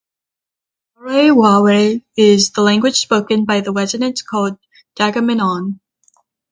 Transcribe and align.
Waray-Waray 0.97 2.03
is 2.17 2.49
the 2.49 2.61
language 2.61 2.97
spoken 2.97 3.45
by 3.45 3.61
the 3.61 3.71
residents 3.71 4.23
called 4.23 4.57
"Dagamin-on". 4.97 5.79